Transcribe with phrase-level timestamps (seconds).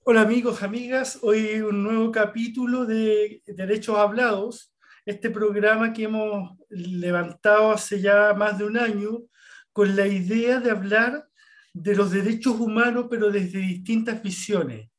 [0.00, 1.18] Hola amigos, amigas.
[1.22, 4.74] Hoy un nuevo capítulo de Derechos Hablados,
[5.06, 9.20] este programa que hemos levantado hace ya más de un año
[9.72, 11.28] con la idea de hablar
[11.72, 14.90] de los derechos humanos, pero desde distintas visiones.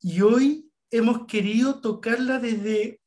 [0.00, 3.00] Y hoy hemos querido tocarla desde,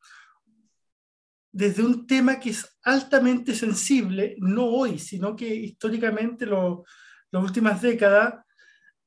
[1.51, 6.85] desde un tema que es altamente sensible, no hoy, sino que históricamente lo,
[7.31, 8.43] las últimas décadas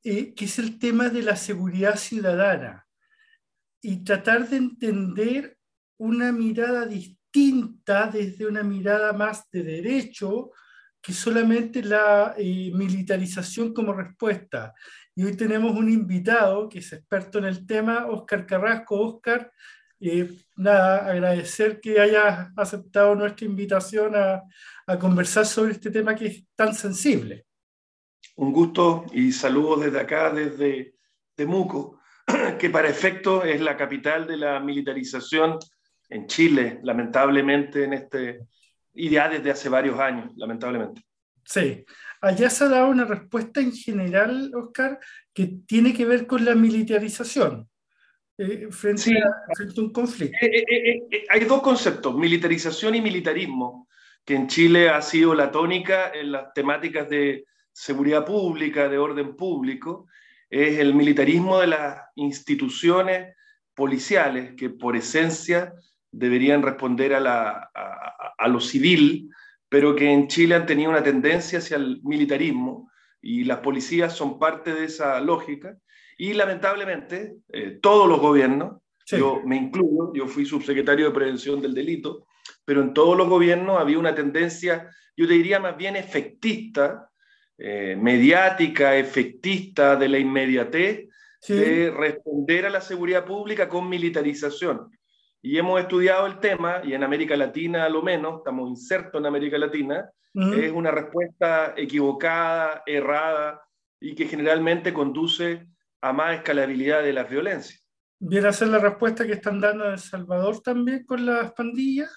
[0.03, 2.85] eh, que es el tema de la seguridad ciudadana
[3.81, 5.57] y tratar de entender
[5.97, 10.51] una mirada distinta desde una mirada más de derecho
[11.01, 14.73] que solamente la eh, militarización como respuesta.
[15.15, 18.99] Y hoy tenemos un invitado que es experto en el tema, Óscar Carrasco.
[18.99, 19.51] Óscar,
[19.99, 24.43] eh, nada, agradecer que hayas aceptado nuestra invitación a,
[24.87, 27.45] a conversar sobre este tema que es tan sensible.
[28.35, 30.95] Un gusto y saludos desde acá, desde
[31.35, 31.99] Temuco,
[32.59, 35.59] que para efecto es la capital de la militarización
[36.09, 38.47] en Chile, lamentablemente, en este,
[38.93, 41.03] y ya desde hace varios años, lamentablemente.
[41.45, 41.85] Sí,
[42.21, 44.99] allá se ha dado una respuesta en general, Oscar,
[45.33, 47.69] que tiene que ver con la militarización.
[48.37, 50.35] Eh, frente, a, un conflicto.
[50.41, 53.87] Eh, eh, hay dos conceptos, militarización y militarismo,
[54.25, 59.35] que en Chile ha sido la tónica en las temáticas de seguridad pública, de orden
[59.35, 60.07] público,
[60.49, 63.35] es el militarismo de las instituciones
[63.73, 65.73] policiales que por esencia
[66.11, 67.71] deberían responder a,
[68.37, 69.29] a, lo civil,
[69.67, 74.37] pero que en Chile han tenido una tendencia hacia el militarismo y las policías son
[74.37, 75.75] parte de esa lógica.
[76.17, 81.73] Y lamentablemente, eh, todos los gobiernos, yo me incluyo, yo fui subsecretario de Prevención del
[81.73, 82.27] Delito,
[82.63, 87.09] pero en todos los gobiernos había una tendencia, yo te diría más bien efectista,
[87.57, 91.07] eh, mediática, efectista, de la inmediatez,
[91.47, 94.89] de responder a la seguridad pública con militarización.
[95.41, 99.25] Y hemos estudiado el tema, y en América Latina a lo menos, estamos insertos en
[99.25, 103.61] América Latina, es una respuesta equivocada, errada,
[103.99, 105.67] y que generalmente conduce
[106.01, 107.87] a más escalabilidad de las violencias.
[108.19, 112.09] ¿Viene a ser la respuesta que están dando en El Salvador también con las pandillas?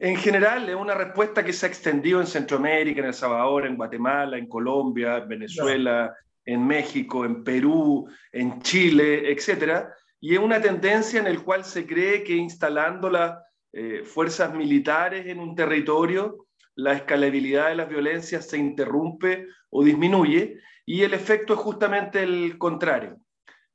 [0.00, 3.76] En general, es una respuesta que se ha extendido en Centroamérica, en El Salvador, en
[3.76, 6.14] Guatemala, en Colombia, en Venezuela,
[6.44, 9.86] en México, en Perú, en Chile, etc.
[10.20, 13.38] Y es una tendencia en la cual se cree que instalando las
[13.72, 20.60] eh, fuerzas militares en un territorio, la escalabilidad de las violencias se interrumpe o disminuye,
[20.86, 23.18] y el efecto es justamente el contrario.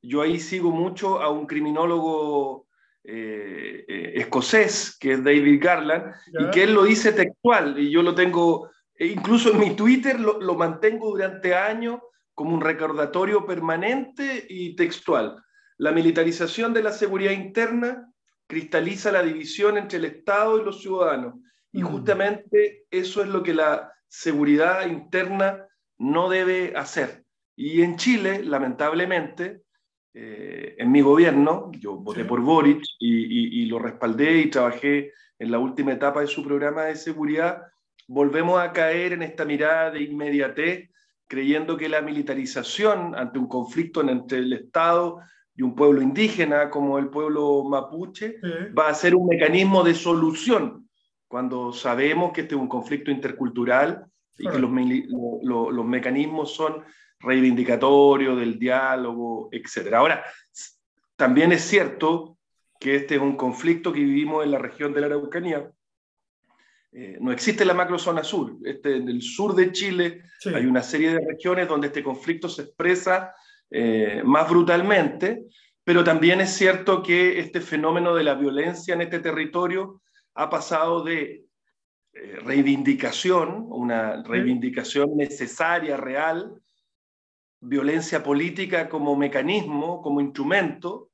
[0.02, 2.66] Yo ahí sigo mucho a un criminólogo
[3.04, 8.02] eh, eh, escocés, que es David Garland, y que él lo dice textual, y yo
[8.02, 12.00] lo tengo, e incluso en mi Twitter lo, lo mantengo durante años
[12.34, 15.36] como un recordatorio permanente y textual.
[15.76, 18.10] La militarización de la seguridad interna
[18.46, 21.34] cristaliza la división entre el Estado y los ciudadanos.
[21.72, 21.86] Y mm.
[21.86, 25.66] justamente eso es lo que la seguridad interna
[25.98, 27.24] no debe hacer.
[27.56, 29.62] Y en Chile, lamentablemente,
[30.16, 35.58] eh, en mi gobierno, yo voté por Boric y, lo respaldé y trabajé en la
[35.58, 37.62] última etapa de su programa de seguridad,
[38.06, 40.90] volvemos a caer en esta mirada de inmediatez,
[41.26, 45.18] creyendo que la militarización ante un conflicto entre el Estado
[45.56, 48.38] y un pueblo indígena como el pueblo mapuche
[48.78, 50.88] va a ser un mecanismo de solución,
[51.26, 54.06] cuando sabemos que este es un conflicto intercultural
[54.38, 54.70] y que los,
[55.42, 56.84] los mecanismos son
[57.20, 59.94] reivindicatorio, del diálogo, etc.
[59.94, 60.24] Ahora,
[61.16, 62.36] también es cierto
[62.78, 65.70] que este es un conflicto que vivimos en la región de la Araucanía.
[66.92, 68.56] Eh, no existe la macrozona sur.
[68.64, 70.22] Este, en el sur de Chile
[70.54, 73.34] hay una serie de regiones donde este conflicto se expresa
[73.70, 75.44] eh, más brutalmente,
[75.82, 80.02] pero también es cierto que este fenómeno de la violencia en este territorio
[80.34, 81.44] ha pasado de
[82.14, 86.60] eh, reivindicación, una reivindicación necesaria, real,
[87.60, 91.10] violencia política como mecanismo, como instrumento,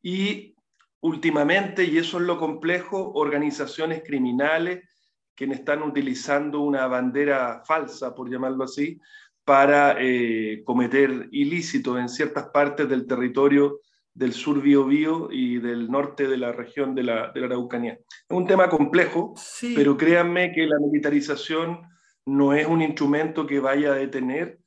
[0.00, 0.54] y
[1.00, 4.88] últimamente, y eso es lo complejo, organizaciones criminales
[5.34, 9.00] que están utilizando una bandera falsa, por llamarlo así,
[9.44, 13.80] para eh, cometer ilícitos en ciertas partes del territorio
[14.14, 17.94] del sur Biobío y del norte de la región de la, de la Araucanía.
[17.94, 19.34] Es un tema complejo,
[19.74, 21.82] pero créanme que la militarización
[22.24, 24.60] no es un instrumento que vaya a detener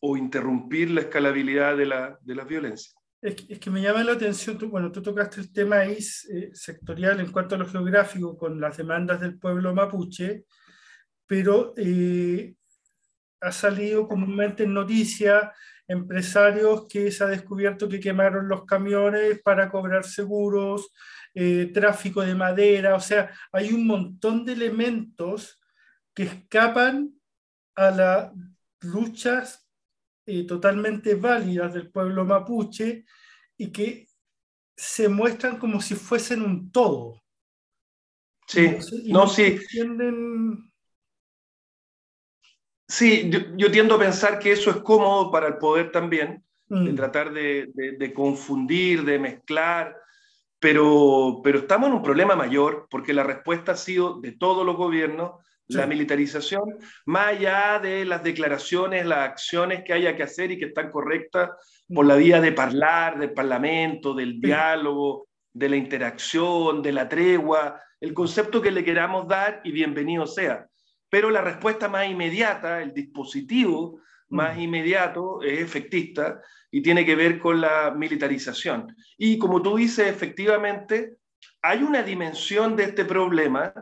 [0.00, 2.94] o interrumpir la escalabilidad de la, de las violencias.
[3.20, 5.98] Es que, es que, me llama la atención, tú, bueno, tú tocaste el tema ahí
[6.32, 10.44] eh, sectorial en cuanto a lo geográfico con las demandas del pueblo mapuche,
[11.26, 12.54] pero eh,
[13.40, 15.50] ha salido comúnmente en noticias
[15.88, 20.92] empresarios que se ha descubierto que quemaron los camiones para cobrar seguros,
[21.34, 25.60] eh, tráfico de madera, o sea, hay un montón de elementos
[26.14, 27.12] que escapan
[27.74, 28.32] a las
[28.80, 29.68] luchas
[30.24, 33.04] eh, totalmente válidas del pueblo mapuche
[33.56, 34.08] y que
[34.76, 37.22] se muestran como si fuesen un todo.
[38.46, 39.58] Sí, no, sí.
[42.88, 46.96] Sí, yo, tiendo a pensar que eso es cómodo para el poder también, de mm.
[46.96, 49.96] tratar de, de, confundir, de mezclar,
[50.58, 54.76] pero, pero estamos en un problema mayor porque la respuesta ha sido de todos los
[54.76, 55.32] gobiernos
[55.68, 60.66] la militarización, más allá de las declaraciones, las acciones que haya que hacer y que
[60.66, 61.50] están correctas
[61.92, 67.80] por la vía de hablar, del parlamento, del diálogo, de la interacción, de la tregua,
[68.00, 70.66] el concepto que le queramos dar y bienvenido sea.
[71.16, 74.60] Pero la respuesta más inmediata, el dispositivo más mm.
[74.60, 78.94] inmediato es efectista y tiene que ver con la militarización.
[79.16, 81.16] Y como tú dices, efectivamente,
[81.62, 83.72] hay una dimensión de este problema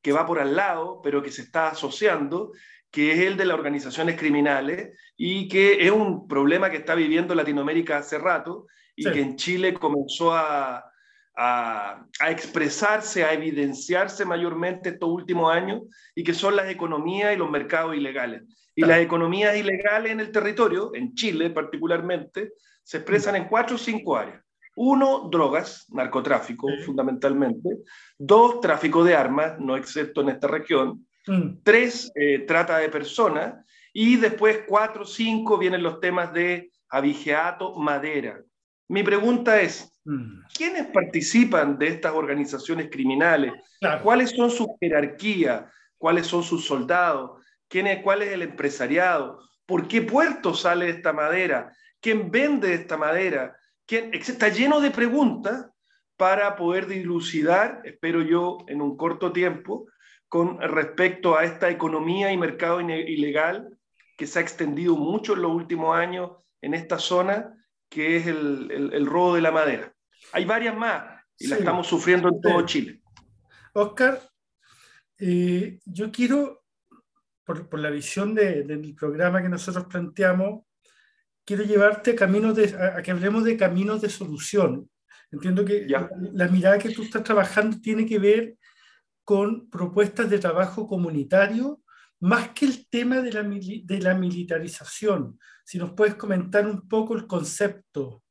[0.00, 2.52] que va por al lado, pero que se está asociando,
[2.92, 7.34] que es el de las organizaciones criminales y que es un problema que está viviendo
[7.34, 10.92] Latinoamérica hace rato y que en Chile comenzó a,
[11.36, 15.82] a, expresarse, a evidenciarse mayormente estos últimos años
[16.14, 18.42] y que son las economías y los mercados ilegales.
[18.76, 22.52] Y las economías ilegales en el territorio, en Chile particularmente,
[22.82, 24.42] se expresan en cuatro o cinco áreas.
[24.76, 27.78] Uno, drogas, narcotráfico fundamentalmente.
[28.18, 31.06] Dos, tráfico de armas, no excepto en esta región.
[31.26, 31.62] Mm.
[31.62, 33.64] Tres, eh, trata de personas.
[33.92, 38.42] Y después, cuatro, cinco, vienen los temas de abigeato, madera.
[38.88, 39.93] Mi pregunta es.
[40.54, 43.52] ¿Quiénes participan de estas organizaciones criminales?
[44.02, 45.64] ¿Cuáles son sus jerarquías?
[45.98, 47.42] ¿Cuáles son sus soldados?
[47.68, 49.40] ¿Quién es, ¿Cuál es el empresariado?
[49.66, 51.72] ¿Por qué puerto sale esta madera?
[52.00, 53.56] ¿Quién vende esta madera?
[53.86, 55.66] está lleno de preguntas
[56.16, 59.86] para poder dilucidar, espero yo, en un corto tiempo,
[60.28, 63.78] con respecto a esta economía y mercado ilegal
[64.16, 67.54] que se ha extendido mucho en los últimos años en esta zona,
[67.88, 69.93] que es el, robo de la madera.
[70.34, 73.00] Hay varias más y la estamos sufriendo en todo Chile.
[73.72, 74.20] Oscar,
[75.18, 76.64] eh, yo quiero,
[77.44, 80.64] por, la visión del programa que nosotros planteamos,
[81.44, 84.90] quiero llevarte a, caminos de, a, que hablemos de caminos de solución.
[85.30, 88.56] Entiendo que la, mirada que tú estás trabajando tiene que ver
[89.22, 91.80] con propuestas de trabajo comunitario
[92.20, 95.38] más que el tema de la, de la militarización.
[95.64, 98.23] Si nos puedes comentar un poco el concepto.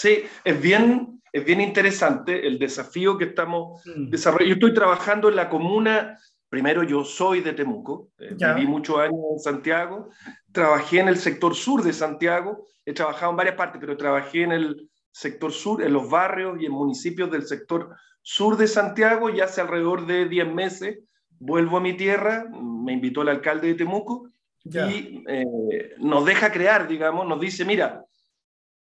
[0.00, 4.10] Sí, es bien, es bien interesante el desafío que estamos mm.
[4.10, 4.48] desarrollando.
[4.48, 6.16] Yo estoy trabajando en la comuna
[6.48, 10.08] Primero, yo soy de Temuco, eh, viví muchos años en Santiago,
[10.50, 14.52] trabajé en el sector sur de Santiago, he trabajado en varias partes, pero trabajé en
[14.52, 19.42] el sector sur, en los barrios y en municipios del sector sur de Santiago, y
[19.42, 21.00] hace alrededor de 10 meses
[21.38, 24.30] vuelvo a mi tierra, me invitó el alcalde de Temuco
[24.64, 28.04] y eh, nos deja crear, digamos, nos dice, mira,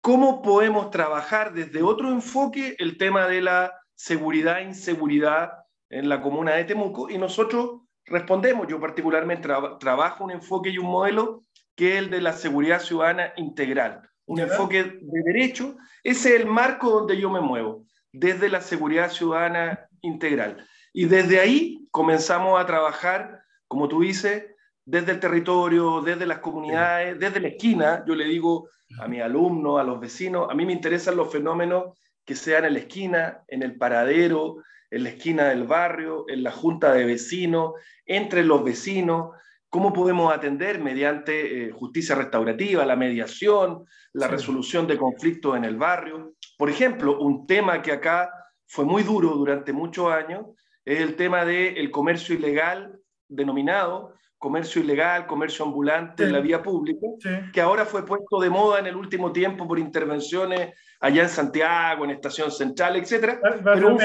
[0.02, 5.52] ¿cómo podemos trabajar desde otro enfoque el tema de la seguridad e inseguridad
[5.90, 9.50] en la comuna de Temuco y nosotros respondemos, yo particularmente
[9.80, 11.44] trabajo un enfoque y un modelo
[11.76, 16.48] que es el de la seguridad ciudadana integral, un enfoque de derecho, ese es el
[16.48, 20.66] marco donde yo me muevo, desde la seguridad ciudadana integral.
[20.94, 24.46] Y desde ahí comenzamos a trabajar, como tú dices,
[24.88, 28.06] desde el territorio, desde las comunidades, desde la esquina.
[28.08, 28.70] Yo le digo
[29.02, 32.74] a mis alumnos, a los vecinos, a mí me interesan los fenómenos que sean en
[32.74, 37.74] la esquina, en el paradero, en la esquina del barrio, en la junta de vecinos,
[38.06, 39.32] entre los vecinos,
[39.70, 45.76] cómo podemos atender mediante eh, justicia restaurativa, la mediación, la resolución de conflictos en el
[45.76, 46.34] barrio.
[46.58, 48.32] Por ejemplo, un tema que acá
[48.66, 50.46] fue muy duro durante muchos años
[50.86, 57.08] es el tema del comercio ilegal denominado comercio ilegal, comercio ambulante en la vía pública,
[57.52, 62.06] que ahora fue puesto de moda en el último tiempo por intervenciones allá en Santiago,
[62.06, 63.40] en Estación Central, etc.
[63.64, 63.98] Pero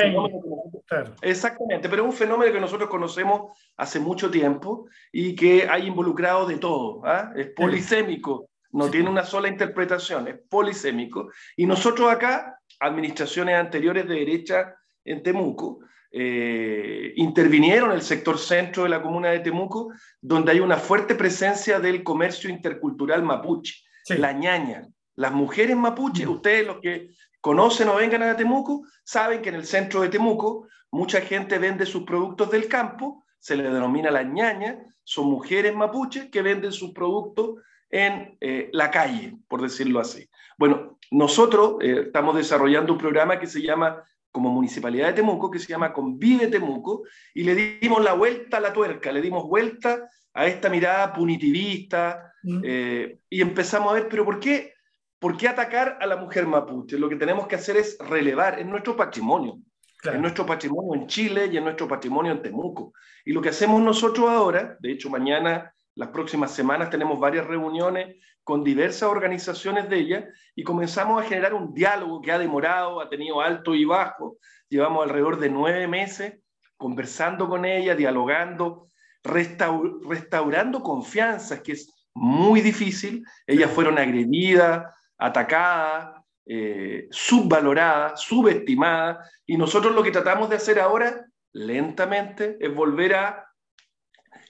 [1.22, 6.46] Exactamente, pero es un fenómeno que nosotros conocemos hace mucho tiempo y que ha involucrado
[6.46, 7.02] de todo.
[7.04, 7.32] ¿ah?
[7.34, 11.30] Es polisémico, no tiene una sola interpretación, es polisémico.
[11.56, 14.74] Y nosotros acá, administraciones anteriores de derecha
[15.04, 15.80] en Temuco,
[16.12, 21.80] eh, intervinieron el sector centro de la comuna de Temuco, donde hay una fuerte presencia
[21.80, 24.86] del comercio intercultural mapuche, la ñaña.
[25.16, 27.08] Las mujeres mapuche, ustedes los que
[27.40, 31.86] conocen o vengan a Temuco, saben que en el centro de Temuco mucha gente vende
[31.86, 36.92] sus productos del campo, se le denomina la ñaña, son mujeres mapuches que venden sus
[36.92, 40.28] productos en eh, la calle, por decirlo así.
[40.56, 45.58] Bueno, nosotros eh, estamos desarrollando un programa que se llama, como Municipalidad de Temuco, que
[45.58, 47.02] se llama Convive Temuco,
[47.34, 52.32] y le dimos la vuelta a la tuerca, le dimos vuelta a esta mirada punitivista,
[52.42, 52.60] mm.
[52.64, 54.72] eh, y empezamos a ver, pero ¿por qué,
[55.18, 56.98] ¿por qué atacar a la mujer mapuche?
[56.98, 59.58] Lo que tenemos que hacer es relevar, en nuestro patrimonio,
[60.04, 62.94] en nuestro patrimonio en Chile y en nuestro patrimonio en Temuco.
[63.24, 68.16] Y lo que hacemos nosotros ahora, de hecho mañana las próximas semanas tenemos varias reuniones
[68.44, 73.08] con diversas organizaciones de ellas y comenzamos a generar un diálogo que ha demorado, ha
[73.08, 74.38] tenido alto y bajo.
[74.68, 76.34] Llevamos alrededor de nueve meses
[76.76, 78.88] conversando con ellas, dialogando,
[79.22, 83.24] restaurando confianzas, que es muy difícil.
[83.46, 91.24] Ellas fueron agredidas, atacadas, eh, subvaloradas, subestimadas, y nosotros lo que tratamos de hacer ahora,
[91.52, 93.46] lentamente, es volver a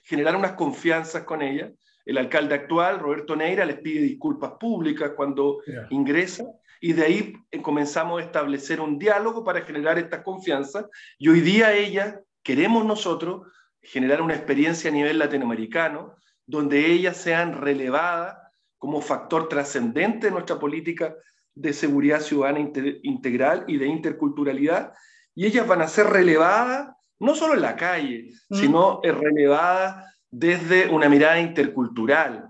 [0.03, 1.71] generar unas confianzas con ella.
[2.05, 6.45] El alcalde actual, Roberto Neira, les pide disculpas públicas cuando ingresa
[6.81, 10.85] y de ahí eh, comenzamos a establecer un diálogo para generar estas confianzas
[11.17, 13.47] y hoy día ella, queremos nosotros,
[13.81, 18.37] generar una experiencia a nivel latinoamericano donde ellas sean relevadas
[18.77, 21.15] como factor trascendente de nuestra política
[21.55, 22.59] de seguridad ciudadana
[23.03, 24.91] integral y de interculturalidad,
[25.35, 28.55] y ellas van a ser relevadas no solo en la calle, mm.
[28.55, 32.49] sino relevada desde una mirada intercultural,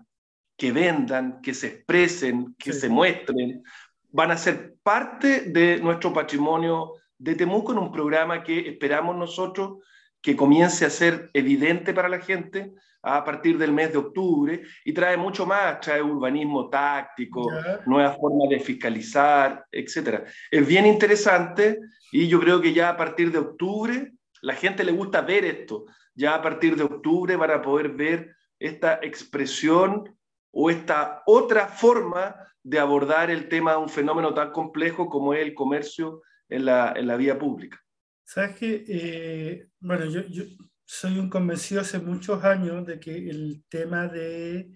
[0.58, 3.62] que vendan, que se expresen, que se muestren,
[4.10, 9.80] van a ser parte de nuestro patrimonio de Temuco en un programa que esperamos nosotros
[10.22, 12.72] que comience a ser evidente para la gente
[13.02, 17.52] a partir del mes de octubre y trae mucho más, trae urbanismo táctico,
[17.86, 20.24] nuevas formas de fiscalizar, etc.
[20.50, 21.80] Es bien interesante
[22.14, 24.14] y yo creo que ya a partir de octubre
[24.44, 25.86] la gente le gusta ver esto.
[26.14, 30.18] Ya a partir de octubre van a poder ver esta expresión
[30.52, 35.42] o esta otra forma de abordar el tema de un fenómeno tan complejo como es
[35.42, 37.82] el comercio en la, en la vía pública.
[38.26, 40.44] Sabes que, eh, bueno, yo, yo,
[40.84, 44.76] soy un convencido hace muchos años de que el tema de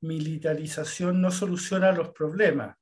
[0.00, 2.76] militarización no soluciona los problemas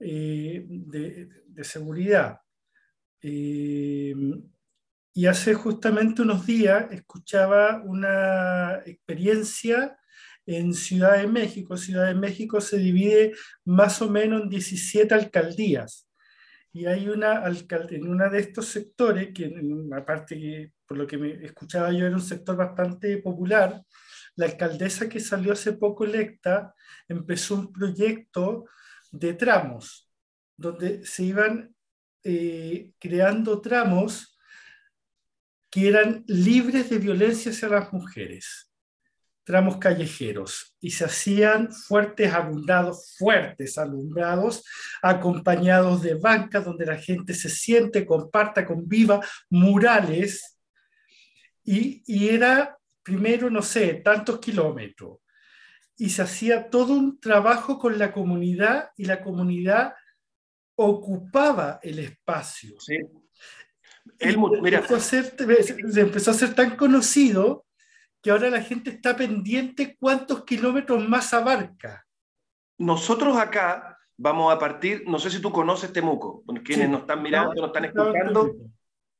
[0.00, 2.40] eh, de, de, seguridad.
[3.20, 4.14] Eh,
[5.16, 9.96] y hace justamente unos días escuchaba una experiencia
[10.44, 11.76] en Ciudad de México.
[11.76, 13.32] Ciudad de México se divide
[13.64, 16.10] más o menos en 17 alcaldías.
[16.72, 19.88] Y hay una alcaldía en uno de estos sectores, que en
[20.84, 23.80] por lo que me escuchaba yo, era un sector bastante popular,
[24.34, 26.74] la alcaldesa que salió hace poco electa
[27.06, 28.64] empezó un proyecto
[29.12, 30.10] de tramos,
[30.56, 31.72] donde se iban
[32.24, 34.33] eh, creando tramos
[35.74, 38.70] que eran libres de violencia hacia las mujeres,
[39.42, 44.62] tramos callejeros, y se hacían fuertes alumbrados, fuertes alumbrados,
[45.02, 50.60] acompañados de bancas donde la gente se siente, comparta, conviva, murales,
[51.64, 55.18] y, y era primero, no sé, tantos kilómetros,
[55.96, 59.92] y se hacía todo un trabajo con la comunidad y la comunidad
[60.76, 62.78] ocupaba el espacio.
[62.78, 62.96] Sí
[64.18, 65.34] empezó, a ser,
[65.96, 67.64] empezó a ser tan conocido
[68.22, 72.06] que ahora la gente está pendiente cuántos kilómetros más abarca.
[72.78, 77.54] Nosotros acá vamos a partir, no sé si tú conoces Temuco, quienes nos están mirando,
[77.54, 78.54] nos están escuchando,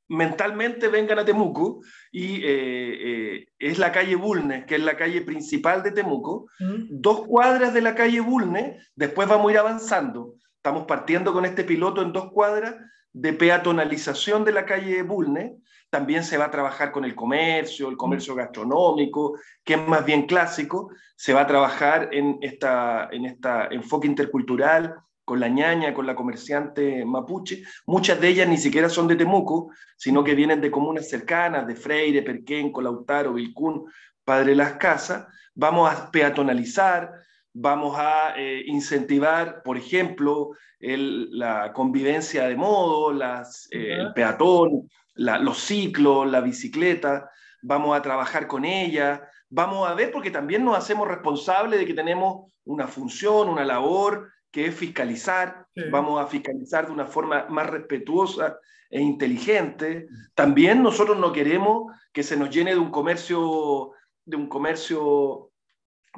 [0.08, 5.22] mentalmente vengan a Temuco y eh, eh, es la calle Bulnes, que es la calle
[5.22, 6.86] principal de Temuco, mm.
[6.90, 10.36] dos cuadras de la calle Bulnes, después vamos a ir avanzando.
[10.56, 12.76] Estamos partiendo con este piloto en dos cuadras
[13.14, 15.56] de peatonalización de la calle Bulne,
[15.88, 20.26] también se va a trabajar con el comercio, el comercio gastronómico, que es más bien
[20.26, 26.06] clásico, se va a trabajar en esta, en esta enfoque intercultural con la ñaña, con
[26.06, 27.62] la comerciante mapuche.
[27.86, 31.76] Muchas de ellas ni siquiera son de Temuco, sino que vienen de comunas cercanas, de
[31.76, 33.84] Freire, Perquén, Lautaro, Vilcún,
[34.24, 35.26] Padre Las Casas.
[35.54, 37.12] Vamos a peatonalizar,
[37.54, 45.58] vamos a eh, incentivar, por ejemplo, la convivencia de modo, las, eh, el peatón, los
[45.58, 47.30] ciclos, la bicicleta,
[47.62, 51.94] vamos a trabajar con ella, vamos a ver porque también nos hacemos responsables de que
[51.94, 57.68] tenemos una función, una labor que es fiscalizar, vamos a fiscalizar de una forma más
[57.68, 58.58] respetuosa
[58.90, 60.06] e inteligente.
[60.34, 63.92] También nosotros no queremos que se nos llene de un comercio,
[64.24, 65.50] de un comercio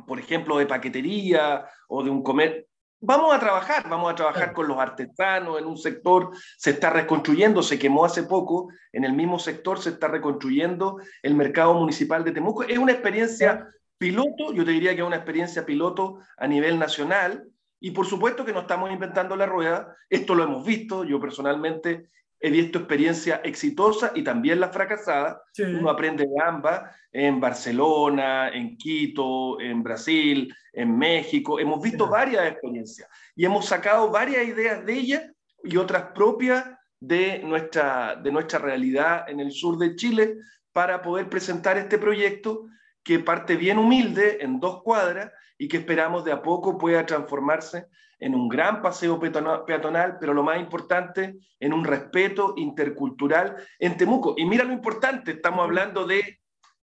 [0.06, 2.66] por ejemplo, de paquetería o de un comer.
[3.00, 7.62] Vamos a trabajar, vamos a trabajar con los artesanos en un sector, se está reconstruyendo,
[7.62, 12.32] se quemó hace poco, en el mismo sector se está reconstruyendo el mercado municipal de
[12.32, 12.62] Temuco.
[12.62, 17.46] Es una experiencia piloto, yo te diría que es una experiencia piloto a nivel nacional,
[17.78, 22.08] y por supuesto que no estamos inventando la rueda, esto lo hemos visto, yo personalmente
[22.40, 25.38] he visto experiencias exitosas y también las fracasadas.
[25.58, 31.58] Uno aprende de ambas en Barcelona, en Quito, en Brasil, en México.
[31.58, 35.22] Hemos visto varias experiencias y hemos sacado varias ideas de ellas
[35.62, 36.64] y otras propias
[37.00, 40.36] de nuestra, de nuestra realidad en el sur de Chile
[40.72, 42.66] para poder presentar este proyecto
[43.02, 47.86] que parte bien humilde en dos cuadras y que esperamos de a poco pueda transformarse
[48.18, 54.34] en un gran paseo peatonal, pero lo más importante, en un respeto intercultural en Temuco.
[54.36, 56.40] Y mira lo importante, estamos hablando de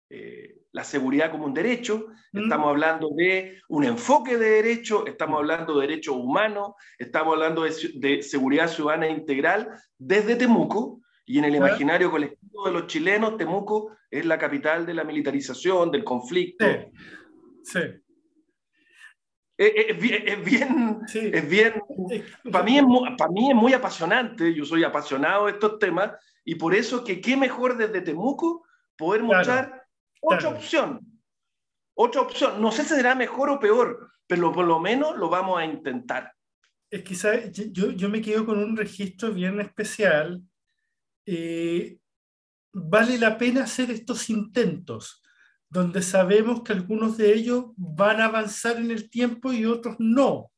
[0.09, 5.79] eh, la seguridad como un derecho, estamos hablando de un enfoque de derecho, estamos hablando
[5.79, 12.11] de derechos humanos, estamos hablando de, seguridad ciudadana integral desde Temuco, y en el imaginario
[12.11, 16.65] colectivo de los chilenos, Temuco es la capital de la militarización, del conflicto.
[17.63, 17.79] sí.
[19.67, 20.27] Es, bien,
[21.07, 21.81] es bien,
[22.51, 22.83] para, mí es,
[23.17, 26.11] para mí es muy apasionante, yo soy apasionado de estos temas,
[26.43, 28.65] y por eso que qué mejor desde Temuco
[28.97, 29.85] poder mostrar
[30.21, 30.99] otra opción,
[31.95, 35.59] otra opción, no sé si será mejor o peor, pero por lo menos lo vamos
[35.59, 36.33] a intentar.
[36.89, 40.41] Es que yo, yo me quedo con un registro bien especial.
[41.25, 41.97] Eh,
[42.71, 45.22] vale la pena hacer estos intentos
[45.73, 50.51] donde sabemos que algunos de ellos van a avanzar en el tiempo y otros no.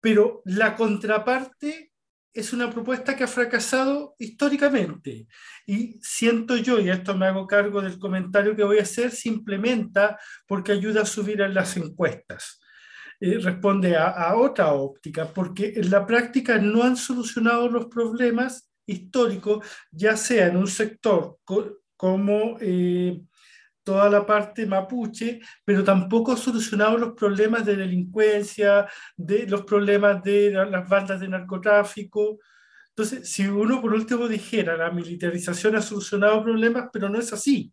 [0.00, 1.92] Pero la contraparte
[2.32, 5.26] es una propuesta que ha fracasado históricamente.
[5.66, 9.28] Y siento yo, y esto me hago cargo del comentario que voy a hacer, se
[9.28, 12.58] implementa porque ayuda a subir en las encuestas.
[13.20, 19.64] Eh, responde a, otra óptica, porque en la práctica no han solucionado los problemas históricos,
[19.90, 21.38] ya sea en un sector
[21.96, 23.20] como eh,
[23.82, 30.22] toda la parte mapuche, pero tampoco ha solucionado los problemas de delincuencia, de los problemas
[30.22, 32.38] de las bandas de narcotráfico.
[32.88, 37.72] Entonces, si uno por último dijera, la militarización ha solucionado problemas, pero no es así.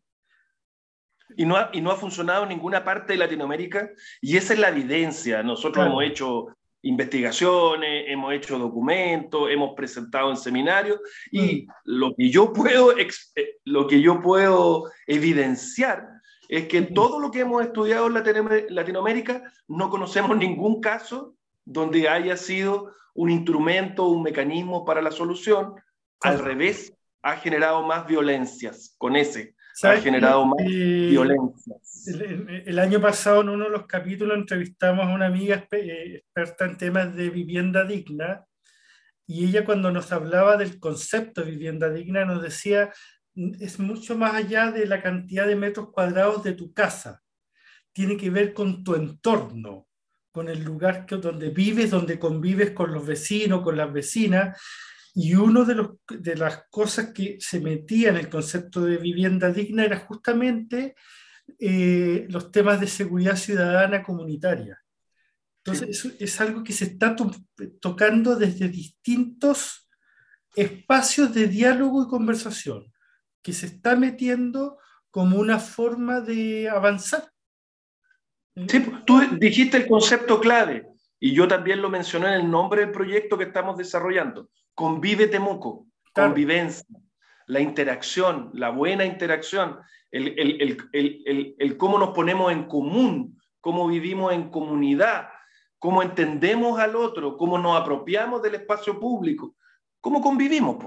[1.38, 4.60] Y no, ha, y no ha funcionado en ninguna parte de Latinoamérica, y esa es
[4.60, 5.43] la evidencia.
[5.43, 6.48] Nosotros hemos hecho
[6.82, 11.00] investigaciones, hemos hecho documentos, hemos presentado en seminarios
[11.32, 11.68] y mm.
[11.86, 13.10] lo que yo puedo eh,
[13.65, 16.08] lo que yo puedo evidenciar
[16.48, 16.94] es que mm.
[16.94, 18.13] todo lo que hemos estudiado en
[18.70, 25.76] Latinoamérica no conocemos ningún caso donde haya sido un instrumento, un mecanismo para la solución,
[26.22, 31.76] al revés, ha generado más violencias con ese ha generado más violencia.
[32.65, 36.78] El, año pasado en uno de los capítulos entrevistamos a una amiga eh, experta en
[36.78, 38.46] temas de vivienda digna
[39.28, 42.92] y ella cuando nos hablaba del concepto de vivienda digna nos decía,
[43.36, 47.22] es mucho más allá de la cantidad de metros cuadrados de tu casa,
[47.92, 49.88] tiene que ver con tu entorno,
[50.32, 54.60] con el lugar que, donde vives, donde convives con los vecinos, con las vecinas,
[55.21, 55.86] y una de,
[56.17, 60.95] de las cosas que se metía en el concepto de vivienda digna era justamente
[61.60, 64.82] eh, los temas de seguridad ciudadana comunitaria.
[65.58, 67.17] Entonces, es algo que se está
[67.82, 69.89] tocando desde distintos
[70.55, 72.89] espacios de diálogo y conversación,
[73.41, 74.77] que se está metiendo
[75.12, 77.29] como una forma de avanzar.
[78.55, 80.88] Sí, tú dijiste el concepto clave
[81.19, 84.49] y yo también lo mencioné en el nombre del proyecto que estamos desarrollando.
[84.73, 86.86] Convive Temuco, convivencia,
[87.47, 89.79] la interacción, la buena interacción,
[90.12, 95.29] el, cómo nos ponemos en común, cómo vivimos en comunidad,
[95.77, 99.55] cómo entendemos al otro, cómo nos apropiamos del espacio público,
[99.99, 100.77] cómo convivimos.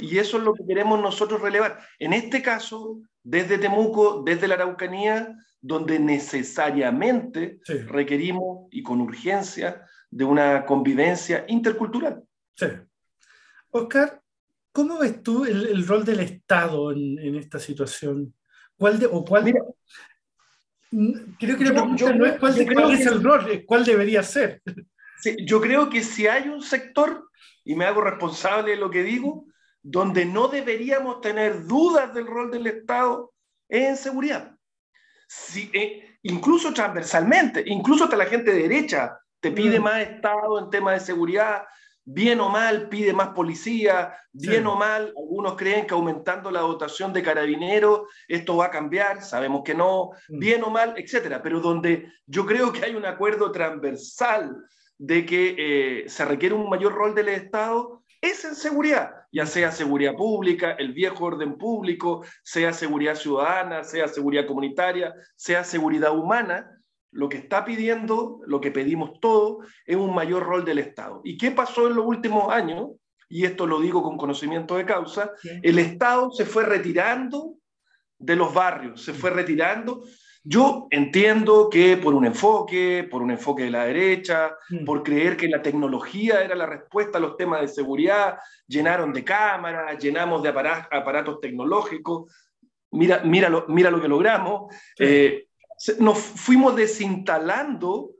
[0.00, 1.78] Y eso es lo que queremos nosotros relevar.
[1.98, 5.34] En este caso, desde Temuco, desde la Araucanía,
[5.66, 12.22] donde necesariamente requerimos y con urgencia de una convivencia intercultural.
[12.54, 12.66] Sí.
[13.70, 14.20] Oscar,
[14.72, 18.34] ¿cómo ves tú el, rol del Estado en, esta situación?
[18.76, 19.54] ¿Cuál de, o cuál,
[21.40, 22.60] creo que pregunta no es cuál,
[22.92, 24.60] es el rol, es cuál debería ser.
[25.46, 27.30] yo creo que si hay un sector,
[27.64, 29.46] y me hago responsable de lo que digo,
[29.82, 33.32] donde no deberíamos tener dudas del rol del Estado,
[33.66, 34.53] es en seguridad.
[35.36, 39.82] Si, eh, incluso transversalmente, incluso hasta la gente de derecha te pide mm.
[39.82, 41.64] más Estado en temas de seguridad,
[42.04, 47.12] bien o mal pide más policía, bien o mal, algunos creen que aumentando la dotación
[47.12, 50.38] de carabineros esto va a cambiar, sabemos que no, mm.
[50.38, 54.56] bien o mal, etcétera, pero donde yo creo que hay un acuerdo transversal
[54.98, 59.70] de que eh, se requiere un mayor rol del Estado es en seguridad, ya sea
[59.70, 66.70] seguridad pública, el viejo orden público, sea seguridad ciudadana, sea seguridad comunitaria, sea seguridad humana.
[67.10, 71.20] Lo que está pidiendo, lo que pedimos todos, es un mayor rol del Estado.
[71.22, 72.92] ¿Y qué pasó en los últimos años?
[73.28, 75.32] Y esto lo digo con conocimiento de causa,
[75.62, 77.56] el Estado se fue retirando
[78.18, 80.02] de los barrios, se fue retirando
[80.46, 84.84] yo entiendo que por un enfoque, por un enfoque de la derecha, mm.
[84.84, 89.24] por creer que la tecnología era la respuesta a los temas de seguridad, llenaron de
[89.24, 92.30] cámaras, llenamos de aparatos, tecnológicos,
[92.90, 94.74] mira, mira, lo, mira lo que logramos.
[94.98, 95.48] Eh,
[95.98, 98.10] nos fuimos desinstalando,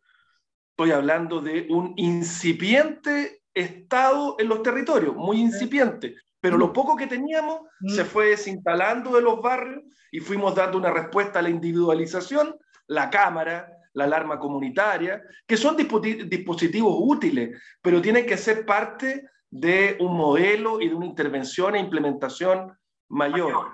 [0.70, 6.72] estoy hablando de un incipiente estado en los territorios, muy incipiente pero lo mm.
[6.74, 8.06] poco que teníamos se mm.
[8.06, 12.54] fue desinstalando de los barrios y fuimos dando una respuesta a la individualización,
[12.86, 19.96] la cámara, la alarma comunitaria, que son dispositivos útiles, pero tienen que ser parte de
[20.00, 22.76] un modelo y de una intervención e implementación
[23.08, 23.68] mayor.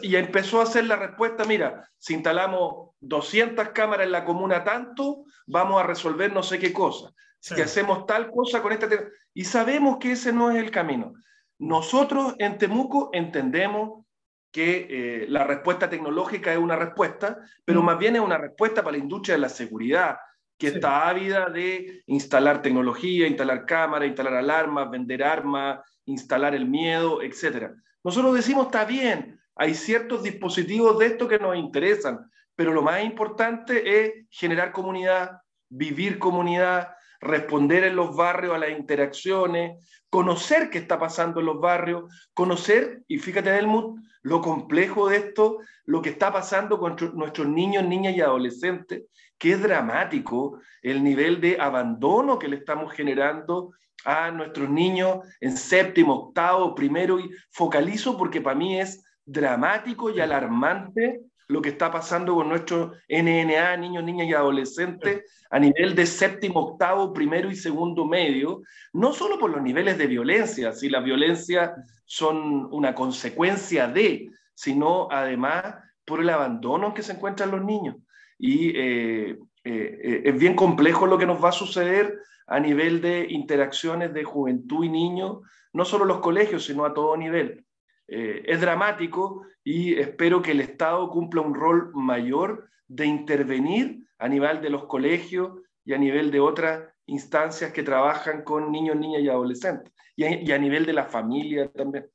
[0.00, 5.24] Y empezó a hacer la respuesta, mira, si instalamos 200 cámaras en la comuna tanto,
[5.46, 7.12] vamos a resolver no sé qué cosa.
[7.40, 8.88] Si hacemos tal cosa con esta...
[9.34, 11.12] Y sabemos que ese no es el camino.
[11.60, 14.06] Nosotros en Temuco entendemos
[14.50, 17.84] que eh, la respuesta tecnológica es una respuesta, pero mm.
[17.84, 20.16] más bien es una respuesta para la industria de la seguridad,
[20.58, 27.20] que está ávida de instalar tecnología, instalar cámaras, instalar alarmas, vender armas, instalar el miedo,
[27.22, 27.72] etc.
[28.02, 33.04] Nosotros decimos, está bien, hay ciertos dispositivos de esto que nos interesan, pero lo más
[33.04, 39.78] importante es generar comunidad, vivir comunidad, responder en los barrios a las interacciones,
[40.08, 42.04] conocer qué está pasando en los barrios,
[42.34, 47.84] conocer, y fíjate Helmut, lo complejo de esto, lo que está pasando con nuestros niños,
[47.84, 49.04] niñas y adolescentes,
[49.38, 53.72] que es dramático el nivel de abandono que le estamos generando
[54.04, 60.20] a nuestros niños en séptimo, octavo, primero, y focalizo porque para mí es dramático y
[60.20, 61.20] alarmante
[61.50, 66.60] lo que está pasando con nuestros NNA, niños, niñas y adolescentes, a nivel de séptimo,
[66.60, 71.74] octavo, primero y segundo medio, no solo por los niveles de violencia, si la violencia
[72.04, 77.96] son una consecuencia de, sino además por el abandono en que se encuentran los niños.
[78.38, 83.26] Y eh, eh, es bien complejo lo que nos va a suceder a nivel de
[83.28, 85.38] interacciones de juventud y niños,
[85.72, 87.64] no solo los colegios, sino a todo nivel.
[88.12, 94.28] Eh, es dramático y espero que el Estado cumpla un rol mayor de intervenir a
[94.28, 99.22] nivel de los colegios y a nivel de otras instancias que trabajan con niños, niñas
[99.22, 102.10] y adolescentes, y a, nivel de la familia también.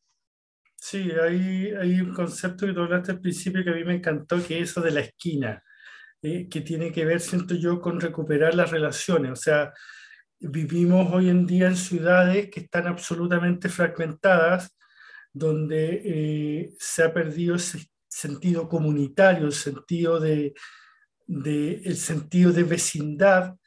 [0.75, 4.35] Sí, hay, hay un concepto que tú hablaste al principio que a mí me encantó,
[4.45, 5.63] que es eso de la esquina,
[6.21, 9.31] eh, que tiene que ver, siento yo, con recuperar las relaciones.
[9.31, 9.71] O sea,
[10.39, 14.74] vivimos hoy en día en ciudades que están absolutamente fragmentadas,
[15.35, 20.53] donde eh, se ha perdido ese sentido comunitario, el sentido de,
[21.27, 23.57] el sentido de vecindad.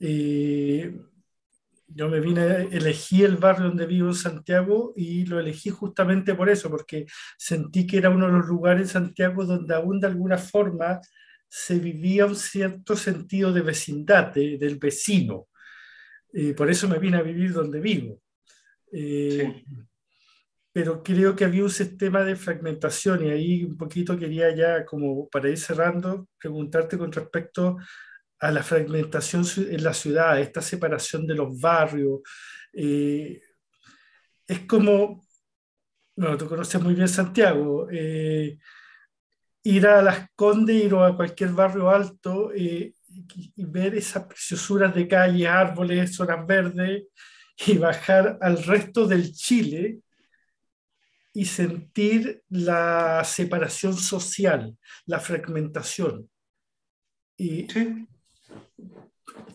[0.00, 0.92] Eh,
[1.86, 6.48] yo me vine, elegí el barrio donde vivo en Santiago y lo elegí justamente por
[6.48, 7.06] eso, porque
[7.38, 11.00] sentí que era uno de los lugares en Santiago donde aún de alguna forma
[11.48, 15.46] se vivía un cierto sentido de vecindad, del vecino.
[16.32, 18.20] Eh, por eso me vine a vivir donde vivo.
[18.90, 19.64] sí
[20.74, 25.28] pero creo que había un sistema de fragmentación y ahí un poquito quería ya, como
[25.28, 27.76] para ir cerrando, preguntarte con respecto
[28.40, 32.22] a la fragmentación en la ciudad, esta separación de los barrios.
[32.72, 33.40] Eh,
[34.48, 35.24] es como,
[36.16, 38.58] bueno, tú conoces muy bien Santiago, eh,
[39.62, 42.94] ir a Las Condes, ir a cualquier barrio alto eh,
[43.36, 47.04] y, ver esas preciosuras de calles, árboles, zonas verdes
[47.64, 50.00] y bajar al resto del Chile
[51.34, 56.30] y sentir la separación social, la fragmentación.
[57.36, 58.06] Y sí.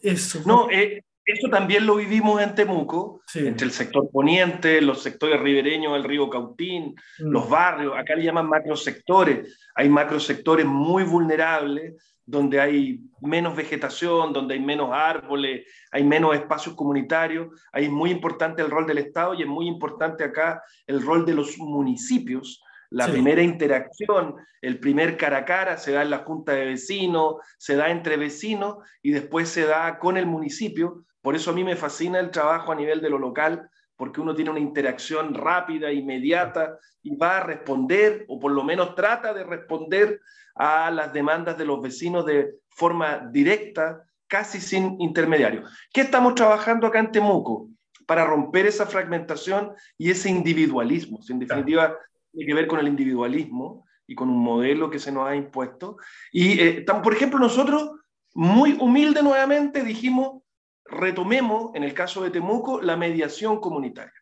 [0.02, 0.42] eso.
[0.46, 5.94] No, eh, eso también lo vivimos en Temuco, entre el sector poniente, los sectores ribereños
[5.94, 7.30] del río Cautín, mm.
[7.30, 9.58] los barrios, acá le llaman macrosectores.
[9.76, 11.96] Hay macrosectores muy vulnerables
[12.30, 17.48] donde hay menos vegetación, donde hay menos árboles, hay menos espacios comunitarios.
[17.72, 21.26] Ahí es muy importante el rol del Estado y es muy importante acá el rol
[21.26, 22.64] de los municipios.
[22.92, 27.36] La primera interacción, el primer cara a cara se da en la junta de vecinos,
[27.58, 31.06] se da entre vecinos y después se da con el municipio.
[31.22, 34.36] Por eso a mí me fascina el trabajo a nivel de lo local, porque uno
[34.36, 39.44] tiene una interacción rápida, inmediata y va a responder, o por lo menos trata de
[39.44, 40.22] responder
[40.60, 45.64] a las demandas de los vecinos de forma directa, casi sin intermediario.
[45.92, 47.70] ¿Qué estamos trabajando acá en Temuco?
[48.10, 51.20] para romper esa fragmentación y ese individualismo.
[51.30, 51.96] En definitiva,
[52.32, 55.98] tiene que ver con el individualismo y con un modelo que se nos ha impuesto.
[56.32, 57.92] Y, eh, por ejemplo, nosotros,
[58.34, 60.42] muy humilde nuevamente, dijimos,
[60.86, 64.19] retomemos, en el caso de Temuco, la mediación comunitaria.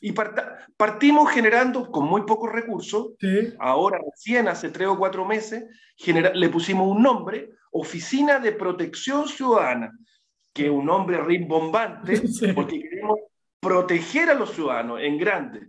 [0.00, 3.12] Y partimos generando con muy pocos recursos,
[3.58, 5.64] ahora recién hace tres o cuatro meses,
[6.06, 9.92] le pusimos un nombre, Oficina de Protección Ciudadana,
[10.52, 12.14] que es un nombre rimbombante,
[12.54, 13.18] porque queremos
[13.60, 15.68] proteger a los ciudadanos en grande.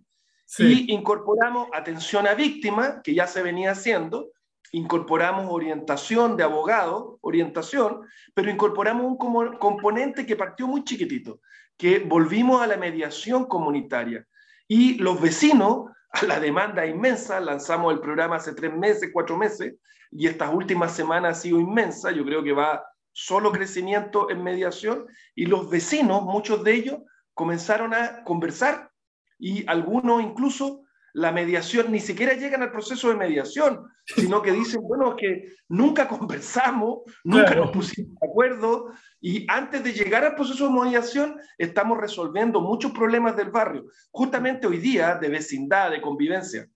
[0.58, 4.32] Y incorporamos atención a víctimas, que ya se venía haciendo,
[4.72, 8.02] incorporamos orientación de abogado, orientación,
[8.34, 9.18] pero incorporamos un
[9.58, 11.40] componente que partió muy chiquitito,
[11.82, 14.24] que volvimos a la mediación comunitaria.
[14.68, 19.74] Y los vecinos, a la demanda inmensa, lanzamos el programa hace tres meses, cuatro meses,
[20.12, 25.08] y estas últimas semanas ha sido inmensa, yo creo que va solo crecimiento en mediación,
[25.34, 27.00] y los vecinos, muchos de ellos,
[27.34, 28.92] comenzaron a conversar
[29.40, 34.82] y algunos incluso la mediación, ni siquiera llegan al proceso de mediación, sino que dicen,
[34.84, 40.68] bueno, que nunca conversamos, nunca nos pusimos de acuerdo, y antes de llegar al proceso
[40.68, 46.68] de mediación estamos resolviendo muchos problemas del barrio, justamente hoy día de vecindad, de convivencia.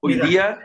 [0.00, 0.60] Hoy día,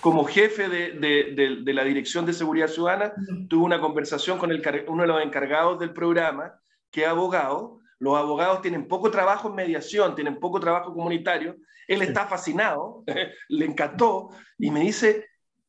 [0.00, 3.12] como jefe de, de, de, la Dirección de Seguridad Ciudadana,
[3.48, 6.60] tuve una conversación con el, uno de los encargados del programa,
[6.90, 11.56] que es abogado, los abogados tienen poco trabajo en mediación, tienen poco trabajo comunitario.
[11.88, 13.04] Él está fascinado,
[13.48, 15.26] le encantó y me dice,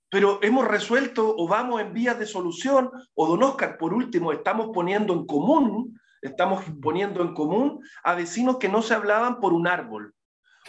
[0.10, 4.70] pero hemos resuelto o vamos en vías de solución, o don Oscar, por último, estamos
[4.74, 9.68] poniendo en común, estamos poniendo en común a vecinos que no se hablaban por un
[9.68, 10.14] árbol,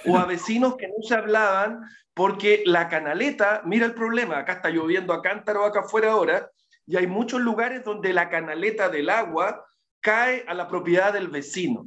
[0.07, 1.81] o a vecinos que no se hablaban
[2.15, 6.51] porque la canaleta, mira el problema, acá está lloviendo a cántaro acá afuera ahora,
[6.85, 9.68] y hay muchos lugares donde la canaleta del agua
[10.01, 11.87] cae a la propiedad del vecino.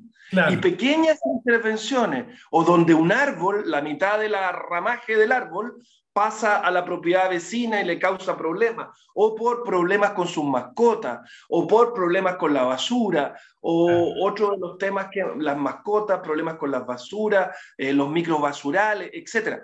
[0.49, 5.75] Y pequeñas intervenciones, o donde un árbol, la mitad de la ramaje del árbol,
[6.13, 11.19] pasa a la propiedad vecina y le causa problemas, o por problemas con sus mascotas,
[11.49, 16.55] o por problemas con la basura, o otro de los temas que las mascotas, problemas
[16.55, 19.61] con las basuras, eh, los microbasurales, etc.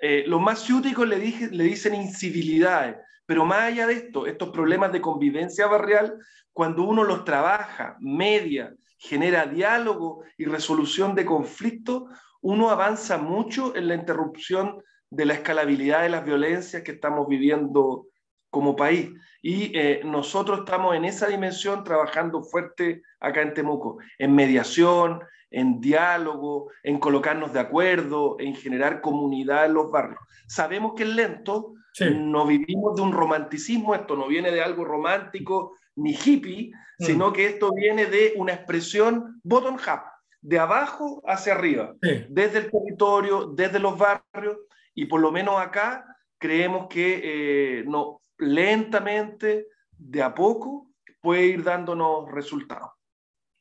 [0.00, 2.96] Eh, los más ciúticos le, le dicen incivilidades,
[3.32, 6.18] pero más allá de esto, estos problemas de convivencia barrial
[6.52, 12.02] cuando uno los trabaja, media, genera diálogo y resolución de conflictos,
[12.42, 18.08] uno avanza mucho en la interrupción de la escalabilidad de las violencias que estamos viviendo
[18.50, 19.08] como país.
[19.40, 25.80] Y eh, nosotros estamos en esa dimensión trabajando fuerte acá en Temuco, en mediación, en
[25.80, 30.20] diálogo, en colocarnos de acuerdo, en generar comunidad en los barrios.
[30.46, 35.76] Sabemos que es lento, no vivimos de un romanticismo, esto no viene de algo romántico
[35.96, 37.04] ni hippie, mm.
[37.04, 40.02] sino que esto viene de una expresión bottom-up,
[40.40, 44.58] de abajo hacia arriba, desde el territorio, desde los barrios,
[44.94, 46.04] y por lo menos acá
[46.38, 52.90] creemos que eh, no, lentamente, de a poco, puede ir dándonos resultados.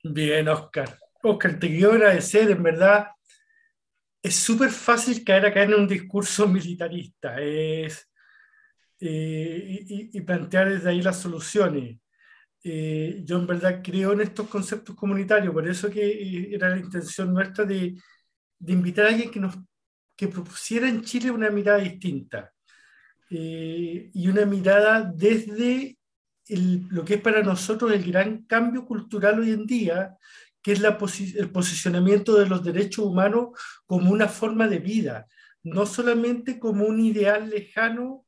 [0.04, 0.98] Bien, Oscar.
[1.22, 3.10] Oscar, te quiero agradecer, en verdad.
[4.24, 8.11] Es súper fácil caer acá en un discurso militarista es,
[9.02, 11.98] eh, y, plantear desde ahí las soluciones.
[12.64, 16.78] Eh, yo en verdad creo en estos conceptos comunitarios, por eso que eh, era la
[16.78, 17.96] intención nuestra de,
[18.60, 19.58] de, invitar a alguien que nos
[20.16, 22.54] que propusiera en Chile una mirada distinta
[23.32, 25.98] eh, y una mirada desde
[26.48, 30.16] el, lo que es para nosotros el gran cambio cultural hoy en día,
[30.62, 31.00] que es la
[31.36, 35.26] el posicionamiento de los derechos humanos como una forma de vida,
[35.64, 38.26] no solamente como un ideal lejano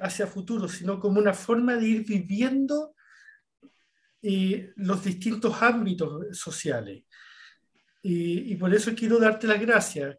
[0.00, 2.94] hacia futuro, sino como una forma de ir viviendo
[4.76, 7.04] los distintos ámbitos sociales.
[8.02, 10.16] Y, por eso quiero darte las gracias.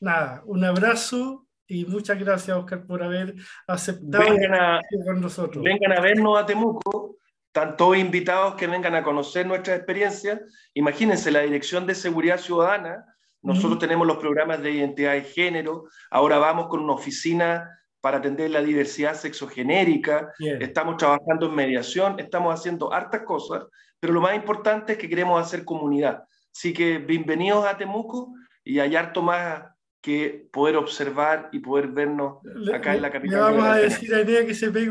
[0.00, 3.34] nada, un abrazo y muchas gracias, Oscar, por haber
[3.66, 5.64] aceptado vengan a, con nosotros.
[5.64, 7.18] Vengan a vernos a Temuco,
[7.52, 10.40] tanto invitados que vengan a conocer nuestra experiencia.
[10.74, 13.04] Imagínense, la Dirección de Seguridad Ciudadana,
[13.44, 17.68] nosotros tenemos los programas de identidad de género, ahora vamos con una oficina
[18.00, 23.64] para atender la diversidad sexogenérica, estamos trabajando en mediación, estamos haciendo hartas cosas,
[24.00, 26.24] pero lo más importante es que queremos hacer comunidad.
[26.54, 29.64] Así que bienvenidos a Temuco y hay harto más
[30.00, 32.38] que poder observar y poder vernos
[32.72, 33.36] acá en la capital.
[33.36, 34.90] Le vamos a decir a idea que se pegue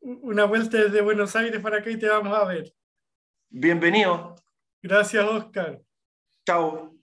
[0.00, 2.72] una vuelta desde Buenos Aires para acá y te vamos a ver.
[3.48, 4.34] Bienvenido.
[4.82, 5.80] Gracias, Oscar.
[6.44, 6.99] Chao.